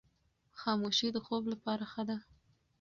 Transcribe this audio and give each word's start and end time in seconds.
خاموشي 0.59 1.07
د 1.13 1.17
خوب 1.25 1.43
لپاره 1.53 1.83
ښه 1.91 2.03
ده. 2.09 2.17